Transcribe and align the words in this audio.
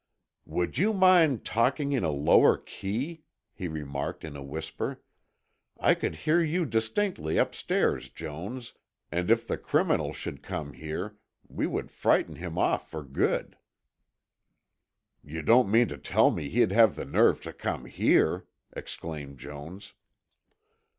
"Would 0.47 0.79
you 0.79 0.93
mind 0.93 1.45
talking 1.45 1.91
in 1.91 2.03
a 2.03 2.09
lower 2.09 2.57
key," 2.57 3.21
he 3.53 3.67
remarked 3.67 4.25
in 4.25 4.35
a 4.35 4.41
whisper. 4.41 4.99
"I 5.79 5.93
could 5.93 6.15
hear 6.15 6.41
you 6.41 6.65
distinctly 6.65 7.37
upstairs, 7.37 8.09
Jones, 8.09 8.73
and 9.11 9.29
if 9.29 9.45
the 9.45 9.59
criminal 9.59 10.11
should 10.11 10.41
come 10.41 10.73
here, 10.73 11.17
we 11.47 11.67
would 11.67 11.91
frighten 11.91 12.37
him 12.37 12.57
off 12.57 12.89
for 12.89 13.03
good." 13.03 13.59
"You 15.23 15.43
don't 15.43 15.69
mean 15.69 15.89
to 15.89 15.99
tell 15.99 16.31
me 16.31 16.49
he'd 16.49 16.71
have 16.71 16.95
the 16.95 17.05
nerve 17.05 17.39
to 17.41 17.53
come 17.53 17.85
here!" 17.85 18.47
exclaimed 18.73 19.37
Jones. 19.37 19.93